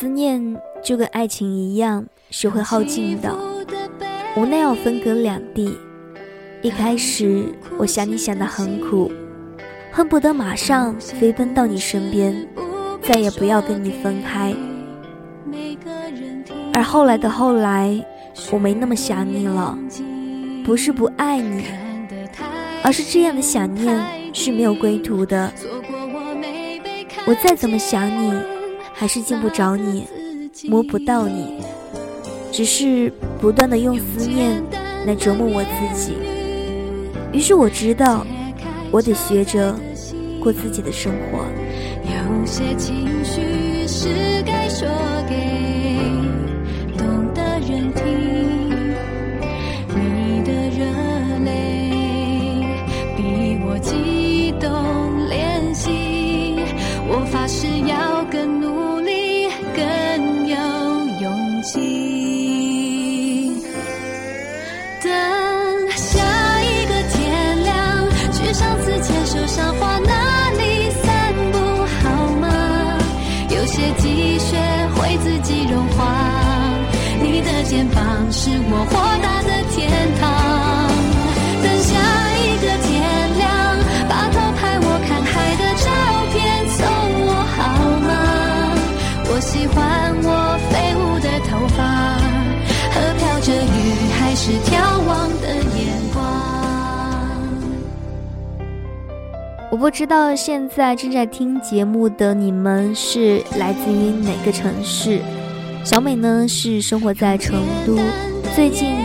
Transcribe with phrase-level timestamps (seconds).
[0.00, 3.36] 思念就跟爱情一样，是会耗尽的，
[4.34, 5.76] 无奈要分隔两地。
[6.62, 7.44] 一开始
[7.76, 9.12] 我想你想得很苦，
[9.92, 12.48] 恨不得马上飞奔到你身边，
[13.02, 14.54] 再也不要跟你分开。
[16.72, 18.02] 而后来的后来，
[18.50, 19.78] 我没那么想你了，
[20.64, 21.62] 不是不爱你，
[22.82, 25.52] 而是这样的想念是没有归途的。
[27.26, 28.32] 我再怎么想你，
[29.00, 30.06] 还是见不着你，
[30.68, 31.54] 摸不到你，
[32.52, 34.62] 只是不断的用思念
[35.06, 36.12] 来折磨我自己。
[37.32, 38.26] 于是我知道，
[38.90, 39.74] 我得学着
[40.38, 41.46] 过自己的生活。
[42.04, 44.86] 有些情绪是该说
[45.26, 45.96] 给
[46.98, 48.20] 懂的人听。
[57.32, 58.59] 发誓要更。
[73.98, 74.56] 积雪
[74.94, 76.04] 会自己融化。
[77.22, 79.49] 你的肩膀是我豁达的
[99.70, 105.20] 我不知道现在正在听节目的你们是来自于哪个城市。
[105.84, 107.96] 小美呢是生活在成都，
[108.52, 108.96] 最近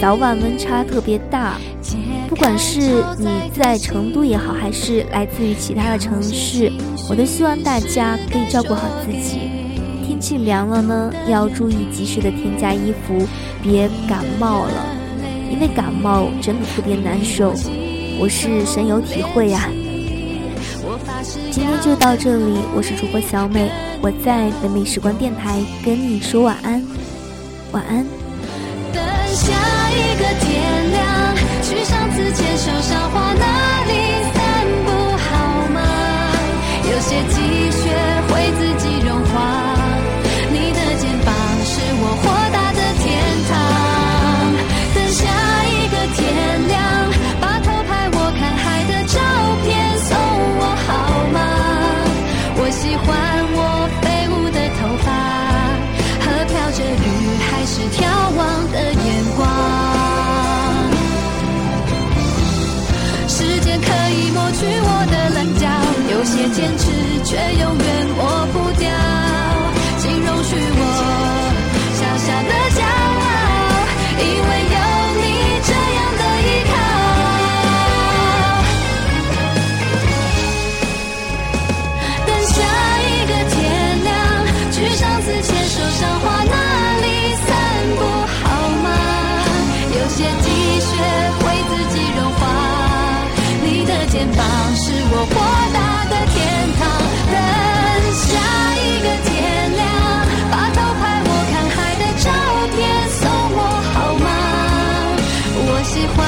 [0.00, 1.58] 早晚温差特别大。
[2.28, 6.72] 不管是你在成都也好，还是来自于其他的城市，
[7.10, 9.50] 我都希望大家可以照顾好自己。
[10.06, 13.26] 天气凉了呢，要注意及时的添加衣服，
[13.60, 14.96] 别感冒了，
[15.50, 17.52] 因为感冒真的特别难受，
[18.20, 19.68] 我是深有体会呀。
[21.22, 23.70] 今天就到这里，我是主播小美，
[24.02, 26.84] 我在北美时光电台跟你说晚安，
[27.70, 28.04] 晚安。
[28.92, 29.52] 等下
[29.92, 30.24] 一个
[90.12, 90.46] 些积
[90.80, 90.92] 雪
[91.40, 92.40] 会自己融化。
[93.64, 94.40] 你的肩膀
[94.76, 95.34] 是我豁
[95.72, 95.78] 达
[96.10, 96.36] 的天
[96.78, 96.80] 堂，
[97.32, 97.36] 等
[98.12, 98.28] 下
[98.76, 99.30] 一个天
[99.72, 99.80] 亮，
[100.50, 102.28] 把偷拍我看海的照
[102.76, 102.78] 片
[103.08, 103.20] 送
[103.56, 103.58] 我
[103.92, 104.26] 好吗？
[105.64, 106.18] 我喜欢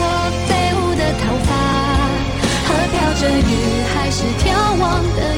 [0.00, 0.02] 我
[0.48, 0.50] 飞
[0.80, 1.50] 舞的头发
[2.66, 3.52] 和飘着雨
[3.94, 4.44] 还是眺
[4.80, 4.82] 望
[5.16, 5.33] 的。